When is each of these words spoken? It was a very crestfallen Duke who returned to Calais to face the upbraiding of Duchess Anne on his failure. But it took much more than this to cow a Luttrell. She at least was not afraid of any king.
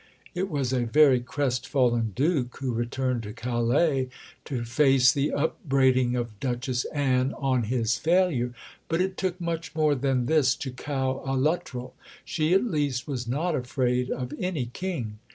It 0.33 0.49
was 0.49 0.73
a 0.73 0.79
very 0.87 1.19
crestfallen 1.19 2.13
Duke 2.15 2.57
who 2.59 2.73
returned 2.73 3.21
to 3.21 3.33
Calais 3.33 4.09
to 4.45 4.65
face 4.65 5.11
the 5.11 5.31
upbraiding 5.31 6.15
of 6.15 6.39
Duchess 6.39 6.85
Anne 6.85 7.35
on 7.37 7.65
his 7.65 7.99
failure. 7.99 8.51
But 8.87 8.99
it 8.99 9.15
took 9.15 9.39
much 9.39 9.75
more 9.75 9.93
than 9.93 10.25
this 10.25 10.55
to 10.55 10.71
cow 10.71 11.21
a 11.23 11.37
Luttrell. 11.37 11.93
She 12.25 12.51
at 12.55 12.63
least 12.65 13.07
was 13.07 13.27
not 13.27 13.53
afraid 13.53 14.09
of 14.09 14.33
any 14.39 14.71
king. 14.73 15.19